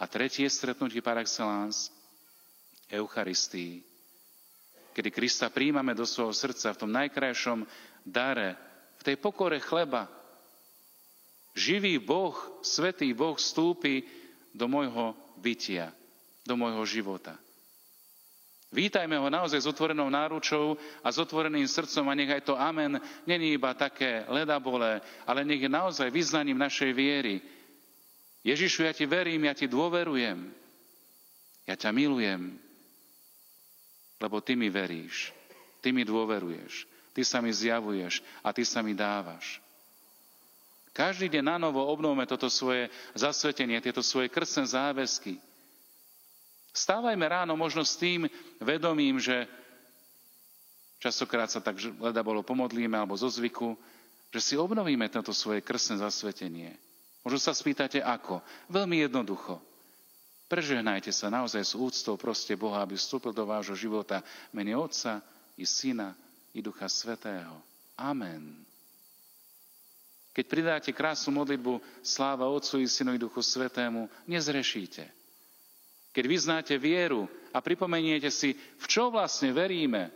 A 0.00 0.04
tretie 0.08 0.46
stretnutie 0.48 1.02
par 1.04 1.18
excellence, 1.20 1.92
Eucharistii, 2.88 3.84
kedy 4.96 5.10
Krista 5.12 5.52
príjmame 5.52 5.92
do 5.92 6.08
svojho 6.08 6.32
srdca 6.32 6.72
v 6.72 6.80
tom 6.80 6.90
najkrajšom 6.90 7.66
dare, 8.06 8.56
v 8.96 9.02
tej 9.04 9.16
pokore 9.20 9.60
chleba. 9.60 10.08
Živý 11.52 11.98
Boh, 12.00 12.34
svetý 12.62 13.10
Boh 13.12 13.36
vstúpi 13.36 14.06
do 14.54 14.70
môjho 14.70 15.12
bytia, 15.38 15.92
do 16.46 16.54
môjho 16.54 16.82
života. 16.86 17.36
Vítajme 18.70 19.18
ho 19.18 19.26
naozaj 19.26 19.66
s 19.66 19.70
otvorenou 19.70 20.06
náručou 20.06 20.78
a 21.02 21.10
s 21.10 21.18
otvoreným 21.18 21.66
srdcom 21.66 22.06
a 22.06 22.14
nech 22.14 22.30
aj 22.30 22.46
to 22.46 22.54
amen 22.54 23.02
není 23.26 23.58
iba 23.58 23.74
také 23.74 24.22
ledabole, 24.30 25.02
ale 25.26 25.42
nech 25.42 25.58
je 25.58 25.66
naozaj 25.66 26.06
vyznaním 26.14 26.54
našej 26.54 26.94
viery. 26.94 27.42
Ježišu, 28.46 28.86
ja 28.86 28.94
ti 28.94 29.10
verím, 29.10 29.50
ja 29.50 29.58
ti 29.58 29.66
dôverujem. 29.66 30.54
Ja 31.66 31.74
ťa 31.74 31.90
milujem, 31.90 32.58
lebo 34.22 34.38
ty 34.38 34.54
mi 34.54 34.70
veríš, 34.70 35.34
ty 35.82 35.90
mi 35.90 36.06
dôveruješ, 36.06 36.86
ty 37.14 37.26
sa 37.26 37.42
mi 37.42 37.50
zjavuješ 37.50 38.22
a 38.42 38.54
ty 38.54 38.62
sa 38.62 38.86
mi 38.86 38.94
dávaš. 38.94 39.58
Každý 40.90 41.30
deň 41.30 41.44
na 41.46 41.56
novo 41.58 41.86
obnovme 41.86 42.26
toto 42.26 42.50
svoje 42.50 42.90
zasvetenie, 43.14 43.78
tieto 43.78 44.02
svoje 44.02 44.30
krstné 44.30 44.66
záväzky. 44.66 45.38
Stávajme 46.70 47.26
ráno 47.26 47.58
možno 47.58 47.82
s 47.82 47.98
tým 47.98 48.30
vedomím, 48.62 49.18
že 49.18 49.46
častokrát 51.02 51.50
sa 51.50 51.58
tak 51.58 51.82
leda 51.98 52.22
bolo 52.22 52.46
pomodlíme 52.46 52.94
alebo 52.94 53.18
zo 53.18 53.26
zvyku, 53.26 53.74
že 54.30 54.40
si 54.40 54.54
obnovíme 54.54 55.10
toto 55.10 55.34
svoje 55.34 55.64
krstné 55.66 55.98
zasvetenie. 55.98 56.78
Možno 57.26 57.42
sa 57.42 57.52
spýtate 57.52 57.98
ako? 58.00 58.40
Veľmi 58.70 59.02
jednoducho. 59.02 59.58
Prežehnajte 60.50 61.14
sa 61.14 61.30
naozaj 61.30 61.62
s 61.62 61.74
úctou 61.78 62.18
proste 62.18 62.58
Boha, 62.58 62.82
aby 62.82 62.98
vstúpil 62.98 63.30
do 63.30 63.46
vášho 63.46 63.78
života 63.78 64.22
mene 64.50 64.74
Otca 64.74 65.22
i 65.54 65.62
Syna 65.62 66.14
i 66.54 66.58
Ducha 66.58 66.90
Svetého. 66.90 67.54
Amen. 67.94 68.66
Keď 70.30 70.44
pridáte 70.46 70.90
krásnu 70.94 71.34
modlitbu 71.34 71.82
Sláva 72.02 72.46
Otcu 72.50 72.82
i 72.82 72.86
Synu 72.86 73.14
i 73.14 73.22
Duchu 73.22 73.42
Svetému, 73.42 74.06
nezrešíte. 74.30 75.19
Keď 76.10 76.24
vyznáte 76.26 76.74
vieru 76.74 77.30
a 77.54 77.62
pripomeniete 77.62 78.30
si, 78.30 78.54
v 78.54 78.86
čo 78.90 79.14
vlastne 79.14 79.54
veríme, 79.54 80.10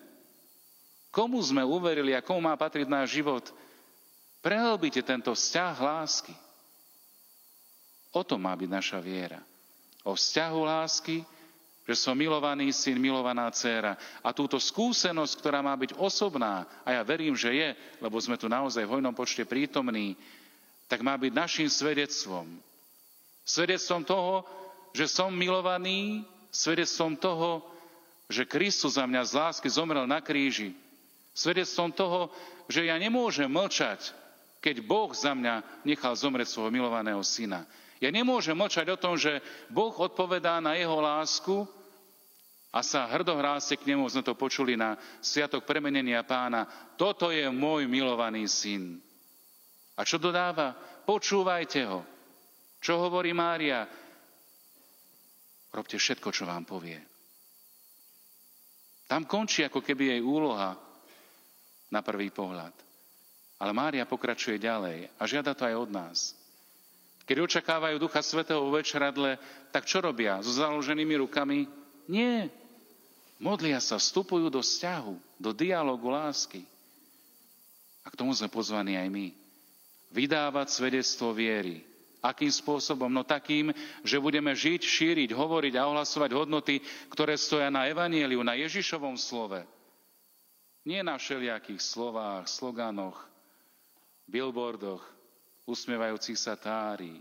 komu 1.15 1.39
sme 1.39 1.63
uverili 1.63 2.11
a 2.15 2.25
komu 2.25 2.43
má 2.43 2.59
patriť 2.59 2.91
náš 2.91 3.15
život, 3.15 3.47
prehlbite 4.43 4.99
tento 5.07 5.31
vzťah 5.31 5.75
lásky. 5.79 6.35
O 8.11 8.27
tom 8.27 8.43
má 8.43 8.55
byť 8.59 8.71
naša 8.71 8.99
viera. 8.99 9.39
O 10.03 10.19
vzťahu 10.19 10.61
lásky, 10.67 11.17
že 11.85 11.95
som 11.95 12.17
milovaný 12.17 12.73
syn, 12.73 12.97
milovaná 12.97 13.53
dcéra. 13.53 13.95
A 14.25 14.33
túto 14.33 14.57
skúsenosť, 14.57 15.35
ktorá 15.39 15.61
má 15.61 15.77
byť 15.77 15.95
osobná, 16.01 16.65
a 16.81 16.97
ja 16.97 17.03
verím, 17.05 17.37
že 17.37 17.53
je, 17.53 17.71
lebo 18.01 18.17
sme 18.19 18.41
tu 18.41 18.49
naozaj 18.49 18.89
v 18.89 18.99
hojnom 18.99 19.13
počte 19.13 19.45
prítomní, 19.45 20.17
tak 20.89 21.05
má 21.05 21.15
byť 21.15 21.33
našim 21.33 21.69
svedectvom. 21.69 22.49
Svedectvom 23.45 24.03
toho, 24.03 24.49
že 24.95 25.11
som 25.11 25.35
milovaný 25.35 26.23
svedectvom 26.55 27.19
toho, 27.19 27.67
že 28.31 28.47
Kristus 28.47 28.95
za 28.95 29.05
mňa 29.05 29.23
z 29.27 29.33
lásky 29.35 29.69
zomrel 29.69 30.07
na 30.07 30.23
kríži. 30.23 30.73
Svedectvom 31.35 31.91
toho, 31.91 32.31
že 32.71 32.87
ja 32.87 32.95
nemôžem 32.95 33.51
mlčať, 33.51 34.15
keď 34.63 34.81
Boh 34.81 35.11
za 35.11 35.35
mňa 35.35 35.83
nechal 35.83 36.15
zomrieť 36.15 36.49
svojho 36.49 36.73
milovaného 36.73 37.21
syna. 37.27 37.67
Ja 37.99 38.09
nemôžem 38.15 38.55
mlčať 38.55 38.87
o 38.95 39.01
tom, 39.01 39.19
že 39.19 39.43
Boh 39.69 39.93
odpovedá 39.93 40.63
na 40.63 40.79
jeho 40.79 40.97
lásku 41.03 41.67
a 42.71 42.81
sa 42.83 43.07
hrdohráste 43.11 43.75
k 43.79 43.93
nemu, 43.93 44.07
sme 44.09 44.23
to 44.23 44.39
počuli 44.39 44.79
na 44.79 44.99
Sviatok 45.19 45.67
premenenia 45.67 46.23
pána. 46.23 46.67
Toto 46.95 47.35
je 47.35 47.47
môj 47.51 47.87
milovaný 47.91 48.47
syn. 48.47 48.99
A 49.95 50.03
čo 50.03 50.19
dodáva? 50.19 50.75
Počúvajte 51.07 51.81
ho. 51.87 52.03
Čo 52.83 52.99
hovorí 52.99 53.31
Mária? 53.31 53.87
Robte 55.75 55.99
všetko, 55.99 56.31
čo 56.31 56.47
vám 56.47 56.63
povie. 56.63 57.03
Tam 59.11 59.27
končí 59.27 59.67
ako 59.67 59.83
keby 59.83 60.15
jej 60.15 60.23
úloha 60.23 60.79
na 61.91 62.01
prvý 62.01 62.31
pohľad. 62.31 62.73
Ale 63.59 63.75
Mária 63.75 64.07
pokračuje 64.07 64.63
ďalej 64.63 65.11
a 65.19 65.23
žiada 65.27 65.51
to 65.51 65.67
aj 65.67 65.75
od 65.75 65.91
nás. 65.91 66.19
Keď 67.25 67.37
očakávajú 67.41 67.97
Ducha 67.99 68.21
Svetého 68.23 68.61
vo 68.63 68.77
večeradle, 68.77 69.41
tak 69.75 69.89
čo 69.89 69.99
robia? 69.99 70.39
So 70.45 70.53
založenými 70.55 71.19
rukami? 71.25 71.67
Nie. 72.07 72.53
Modlia 73.41 73.81
sa, 73.81 73.97
vstupujú 73.97 74.53
do 74.53 74.61
vzťahu, 74.61 75.41
do 75.41 75.51
dialogu 75.51 76.07
lásky. 76.13 76.63
A 78.05 78.13
k 78.13 78.19
tomu 78.21 78.37
sme 78.37 78.53
pozvaní 78.53 79.01
aj 79.01 79.09
my. 79.09 79.27
Vydávať 80.13 80.71
svedectvo 80.71 81.33
viery, 81.33 81.83
Akým 82.25 82.49
spôsobom? 82.49 83.13
No 83.13 83.21
takým, 83.21 83.69
že 84.01 84.17
budeme 84.17 84.57
žiť, 84.57 84.81
šíriť, 84.81 85.37
hovoriť 85.37 85.77
a 85.77 85.85
ohlasovať 85.93 86.33
hodnoty, 86.33 86.81
ktoré 87.13 87.37
stoja 87.37 87.69
na 87.69 87.85
Evanieliu, 87.85 88.41
na 88.41 88.57
Ježišovom 88.57 89.21
slove. 89.21 89.61
Nie 90.89 91.05
na 91.05 91.21
všelijakých 91.21 91.85
slovách, 91.85 92.49
sloganoch, 92.49 93.21
billboardoch, 94.25 95.05
usmievajúcich 95.69 96.41
sa 96.41 96.57
tári. 96.57 97.21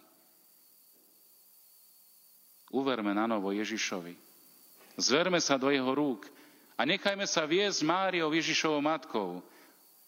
Uverme 2.71 3.11
na 3.11 3.27
novo 3.27 3.51
Ježišovi. 3.51 4.15
Zverme 4.95 5.43
sa 5.43 5.59
do 5.59 5.67
jeho 5.67 5.91
rúk 5.91 6.31
a 6.79 6.87
nechajme 6.87 7.27
sa 7.27 7.43
viesť 7.43 7.83
Máriou 7.83 8.31
Ježišovou 8.31 8.79
matkou. 8.79 9.43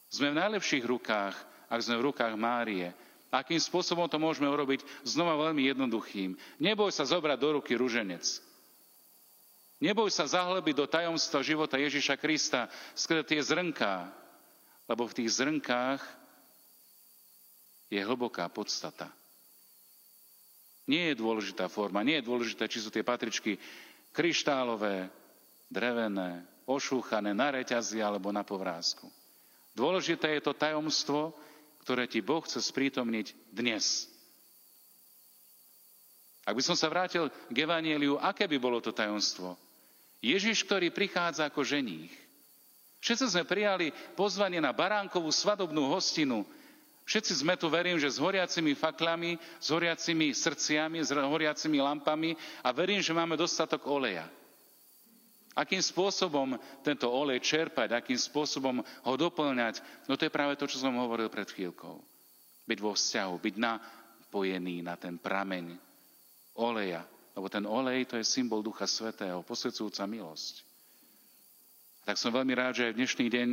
Sme 0.08 0.32
v 0.32 0.40
najlepších 0.40 0.88
rukách, 0.88 1.36
ak 1.68 1.80
sme 1.84 2.00
v 2.00 2.06
rukách 2.12 2.34
Márie. 2.40 2.96
Akým 3.36 3.60
spôsobom 3.60 4.08
to 4.08 4.16
môžeme 4.16 4.48
urobiť? 4.48 4.84
Znova 5.04 5.36
veľmi 5.50 5.68
jednoduchým. 5.68 6.40
Neboj 6.64 6.92
sa 6.96 7.04
zobrať 7.04 7.38
do 7.40 7.50
ruky 7.60 7.76
ruženec. 7.76 8.24
Neboj 9.84 10.08
sa 10.08 10.24
zahlebiť 10.24 10.76
do 10.76 10.88
tajomstva 10.88 11.44
života 11.44 11.76
Ježiša 11.76 12.16
Krista 12.16 12.72
skrze 12.96 13.28
tie 13.28 13.44
zrnká, 13.44 14.08
lebo 14.88 15.04
v 15.04 15.16
tých 15.20 15.36
zrnkách 15.44 16.00
je 17.92 18.00
hlboká 18.00 18.48
podstata. 18.48 19.12
Nie 20.88 21.12
je 21.12 21.20
dôležitá 21.20 21.68
forma, 21.68 22.06
nie 22.06 22.22
je 22.22 22.28
dôležité, 22.30 22.70
či 22.72 22.80
sú 22.80 22.94
tie 22.94 23.04
patričky 23.04 23.58
kryštálové, 24.16 25.12
drevené, 25.68 26.46
ošúchané 26.70 27.34
na 27.34 27.52
reťazi 27.52 28.00
alebo 28.00 28.32
na 28.32 28.46
povrázku. 28.46 29.10
Dôležité 29.76 30.40
je 30.40 30.42
to 30.46 30.54
tajomstvo, 30.56 31.36
ktoré 31.86 32.10
ti 32.10 32.26
Boh 32.26 32.42
chce 32.42 32.66
sprítomniť 32.66 33.54
dnes. 33.54 34.10
Ak 36.50 36.58
by 36.58 36.64
som 36.66 36.74
sa 36.74 36.90
vrátil 36.90 37.30
k 37.30 37.56
Evangeliu, 37.62 38.18
aké 38.18 38.50
by 38.50 38.58
bolo 38.58 38.82
to 38.82 38.90
tajomstvo? 38.90 39.54
Ježiš, 40.18 40.66
ktorý 40.66 40.90
prichádza 40.90 41.46
ako 41.46 41.62
ženích. 41.62 42.10
Všetci 43.06 43.38
sme 43.38 43.46
prijali 43.46 43.94
pozvanie 44.18 44.58
na 44.58 44.74
baránkovú 44.74 45.30
svadobnú 45.30 45.94
hostinu, 45.94 46.42
Všetci 47.06 47.46
sme 47.46 47.54
tu, 47.54 47.70
verím, 47.70 48.02
že 48.02 48.10
s 48.10 48.18
horiacimi 48.18 48.74
faklami, 48.74 49.38
s 49.62 49.70
horiacimi 49.70 50.34
srdciami, 50.34 51.06
s 51.06 51.14
horiacimi 51.14 51.78
lampami 51.78 52.34
a 52.66 52.74
verím, 52.74 52.98
že 52.98 53.14
máme 53.14 53.38
dostatok 53.38 53.86
oleja. 53.86 54.26
Akým 55.56 55.80
spôsobom 55.80 56.60
tento 56.84 57.08
olej 57.08 57.40
čerpať, 57.40 57.96
akým 57.96 58.20
spôsobom 58.20 58.84
ho 58.84 59.14
doplňať, 59.16 59.80
no 60.04 60.20
to 60.20 60.28
je 60.28 60.36
práve 60.36 60.60
to, 60.60 60.68
čo 60.68 60.84
som 60.84 61.00
hovoril 61.00 61.32
pred 61.32 61.48
chvíľkou. 61.48 61.96
Byť 62.68 62.80
vo 62.84 62.92
vzťahu, 62.92 63.34
byť 63.40 63.56
napojený 63.56 64.84
na 64.84 65.00
ten 65.00 65.16
prameň 65.16 65.80
oleja. 66.60 67.08
Lebo 67.36 67.48
ten 67.48 67.64
olej 67.64 68.04
to 68.04 68.20
je 68.20 68.28
symbol 68.28 68.60
Ducha 68.60 68.84
Svetého, 68.84 69.44
posvedcujúca 69.48 70.04
milosť. 70.04 70.64
Tak 72.04 72.20
som 72.20 72.36
veľmi 72.36 72.52
rád, 72.52 72.76
že 72.76 72.86
aj 72.86 72.94
v 72.96 73.00
dnešný 73.00 73.26
deň 73.32 73.50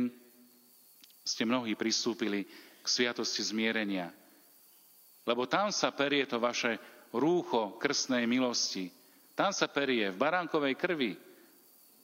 ste 1.23 1.47
mnohí 1.47 1.71
pristúpili 1.79 2.43
k 2.83 2.87
sviatosti 2.87 3.47
zmierenia. 3.47 4.11
Lebo 5.23 5.47
tam 5.47 5.71
sa 5.71 5.87
perie 5.95 6.27
to 6.27 6.35
vaše 6.35 6.75
rúcho 7.15 7.79
krstnej 7.79 8.27
milosti. 8.27 8.91
Tam 9.33 9.55
sa 9.55 9.71
perie 9.71 10.11
v 10.11 10.19
baránkovej 10.19 10.75
krvi. 10.75 11.15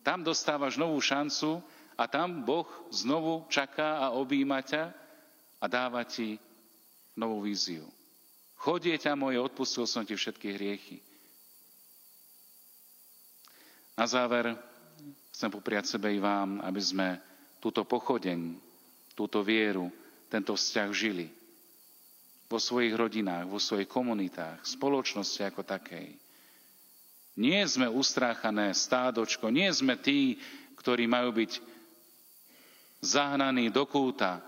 Tam 0.09 0.25
dostávaš 0.25 0.73
novú 0.73 0.97
šancu 0.97 1.61
a 1.93 2.09
tam 2.09 2.41
Boh 2.41 2.65
znovu 2.89 3.45
čaká 3.45 4.01
a 4.01 4.09
objíma 4.17 4.65
ťa 4.65 4.89
a 5.61 5.65
dáva 5.69 6.01
ti 6.01 6.41
novú 7.13 7.45
víziu. 7.45 7.85
Chodie 8.57 8.97
ťa 8.97 9.13
moje, 9.13 9.37
odpustil 9.37 9.85
som 9.85 10.01
ti 10.01 10.17
všetky 10.17 10.57
hriechy. 10.57 10.97
Na 13.93 14.09
záver 14.09 14.57
chcem 15.29 15.53
popriať 15.53 15.93
sebe 15.93 16.09
i 16.09 16.17
vám, 16.17 16.57
aby 16.65 16.81
sme 16.81 17.07
túto 17.61 17.85
pochodeň, 17.85 18.57
túto 19.13 19.45
vieru 19.45 19.93
tento 20.25 20.57
vzťah 20.57 20.89
žili. 20.89 21.29
Vo 22.49 22.57
svojich 22.57 22.97
rodinách, 22.97 23.45
vo 23.45 23.61
svojich 23.61 23.85
komunitách, 23.85 24.65
spoločnosti 24.65 25.45
ako 25.45 25.61
takej. 25.61 26.17
Nie 27.39 27.63
sme 27.63 27.87
ustráchané 27.87 28.75
stádočko, 28.75 29.47
nie 29.47 29.71
sme 29.71 29.95
tí, 29.95 30.35
ktorí 30.75 31.07
majú 31.07 31.31
byť 31.31 31.51
zahnaní 32.99 33.71
do 33.71 33.87
kúta. 33.87 34.43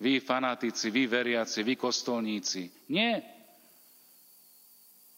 Vy 0.00 0.24
fanatici, 0.24 0.88
vy 0.88 1.04
veriaci, 1.04 1.60
vy 1.60 1.76
kostolníci. 1.76 2.88
Nie. 2.88 3.20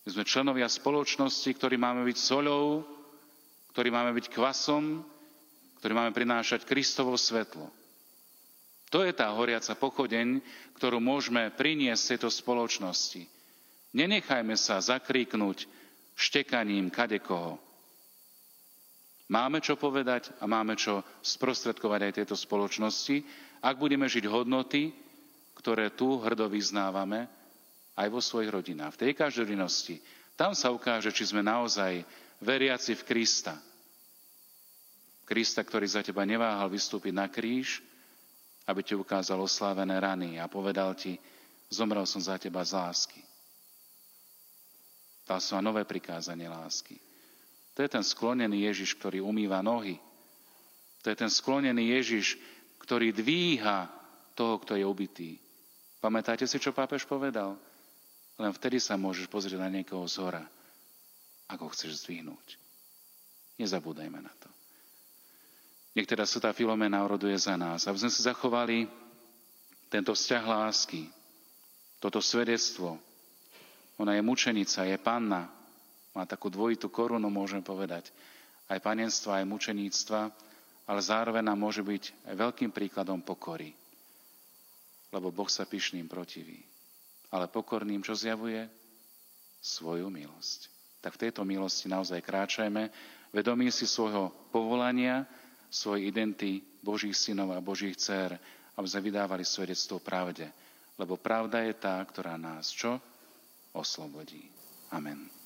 My 0.02 0.08
sme 0.10 0.26
členovia 0.26 0.66
spoločnosti, 0.66 1.46
ktorí 1.54 1.78
máme 1.78 2.02
byť 2.02 2.18
soľou, 2.18 2.82
ktorí 3.70 3.94
máme 3.94 4.10
byť 4.18 4.26
kvasom, 4.34 5.06
ktorí 5.78 5.92
máme 5.94 6.10
prinášať 6.10 6.66
Kristovo 6.66 7.14
svetlo. 7.14 7.70
To 8.90 9.06
je 9.06 9.14
tá 9.14 9.30
horiaca 9.30 9.78
pochodeň, 9.78 10.42
ktorú 10.74 10.98
môžeme 10.98 11.46
priniesť 11.54 12.18
tejto 12.18 12.28
spoločnosti. 12.34 13.22
Nenechajme 13.94 14.58
sa 14.58 14.82
zakríknuť 14.82 15.81
štekaním 16.16 16.92
kadekoho. 16.92 17.58
Máme 19.32 19.64
čo 19.64 19.80
povedať 19.80 20.28
a 20.42 20.44
máme 20.44 20.76
čo 20.76 21.00
sprostredkovať 21.24 22.00
aj 22.04 22.12
tejto 22.20 22.36
spoločnosti, 22.36 23.24
ak 23.64 23.80
budeme 23.80 24.04
žiť 24.04 24.28
hodnoty, 24.28 24.92
ktoré 25.56 25.94
tu 25.94 26.20
hrdo 26.20 26.52
vyznávame 26.52 27.30
aj 27.96 28.08
vo 28.12 28.20
svojich 28.20 28.52
rodinách. 28.52 28.98
V 28.98 29.08
tej 29.08 29.12
každodennosti. 29.16 30.02
Tam 30.36 30.52
sa 30.52 30.68
ukáže, 30.68 31.12
či 31.14 31.28
sme 31.28 31.40
naozaj 31.40 32.04
veriaci 32.42 32.92
v 32.98 33.06
Krista. 33.08 33.56
Krista, 35.22 35.64
ktorý 35.64 35.86
za 35.88 36.04
teba 36.04 36.26
neváhal 36.28 36.68
vystúpiť 36.68 37.14
na 37.14 37.30
kríž, 37.30 37.80
aby 38.68 38.84
ti 38.84 38.92
ukázal 38.92 39.40
oslávené 39.40 39.96
rany 39.96 40.36
a 40.36 40.50
povedal 40.50 40.92
ti, 40.92 41.16
zomrel 41.72 42.04
som 42.04 42.20
za 42.20 42.36
teba 42.36 42.60
z 42.66 42.76
lásky. 42.76 43.31
Dal 45.22 45.38
som 45.38 45.62
nové 45.62 45.86
prikázanie 45.86 46.50
lásky. 46.50 46.98
To 47.72 47.80
je 47.80 47.88
ten 47.88 48.04
sklonený 48.04 48.68
Ježiš, 48.68 48.98
ktorý 49.00 49.24
umýva 49.24 49.64
nohy. 49.64 49.96
To 51.02 51.10
je 51.10 51.16
ten 51.16 51.30
sklonený 51.30 51.94
Ježiš, 51.98 52.36
ktorý 52.82 53.14
dvíha 53.14 53.88
toho, 54.34 54.60
kto 54.60 54.76
je 54.76 54.84
ubitý. 54.84 55.30
Pamätáte 56.02 56.44
si, 56.44 56.58
čo 56.58 56.74
pápež 56.74 57.06
povedal? 57.06 57.54
Len 58.36 58.50
vtedy 58.50 58.82
sa 58.82 58.98
môžeš 58.98 59.30
pozrieť 59.30 59.62
na 59.62 59.70
niekoho 59.70 60.02
z 60.10 60.18
hora, 60.18 60.44
ako 61.46 61.70
chceš 61.70 62.02
zdvihnúť. 62.02 62.58
Nezabúdajme 63.62 64.18
na 64.18 64.32
to. 64.42 64.48
Nech 65.92 66.08
teda 66.08 66.24
Svetá 66.24 66.56
Filomena 66.56 67.04
oroduje 67.04 67.36
za 67.36 67.54
nás, 67.54 67.84
aby 67.84 68.00
sme 68.00 68.10
si 68.10 68.24
zachovali 68.24 68.88
tento 69.92 70.16
vzťah 70.16 70.44
lásky, 70.48 71.04
toto 72.00 72.18
svedectvo. 72.24 72.96
Ona 74.02 74.18
je 74.18 74.22
mučenica, 74.26 74.82
je 74.82 74.98
panna, 74.98 75.46
má 76.10 76.26
takú 76.26 76.50
dvojitú 76.50 76.90
korunu, 76.90 77.30
môžeme 77.30 77.62
povedať, 77.62 78.10
aj 78.66 78.82
panenstva, 78.82 79.38
aj 79.38 79.46
mučeníctva, 79.46 80.20
ale 80.90 81.00
zároveň 81.00 81.46
nám 81.46 81.62
môže 81.62 81.86
byť 81.86 82.26
aj 82.26 82.34
veľkým 82.34 82.74
príkladom 82.74 83.22
pokory. 83.22 83.70
Lebo 85.14 85.30
Boh 85.30 85.46
sa 85.46 85.70
pyšným 85.70 86.10
protiví. 86.10 86.58
Ale 87.30 87.46
pokorným 87.46 88.02
čo 88.02 88.18
zjavuje? 88.18 88.66
Svoju 89.62 90.10
milosť. 90.10 90.66
Tak 90.98 91.14
v 91.14 91.22
tejto 91.28 91.46
milosti 91.46 91.86
naozaj 91.86 92.18
kráčajme, 92.26 92.90
vedomí 93.30 93.70
si 93.70 93.86
svojho 93.86 94.50
povolania, 94.50 95.22
svojej 95.70 96.10
identity 96.10 96.58
Božích 96.82 97.14
synov 97.14 97.54
a 97.54 97.62
Božích 97.62 97.94
dcer, 97.94 98.34
aby 98.74 98.86
sme 98.90 99.06
vydávali 99.06 99.46
svedectvo 99.46 100.02
pravde. 100.02 100.50
Lebo 100.98 101.14
pravda 101.14 101.62
je 101.62 101.74
tá, 101.78 102.02
ktorá 102.02 102.34
nás 102.34 102.74
čo? 102.74 102.98
Oslobodí. 103.72 104.50
Amen. 104.90 105.41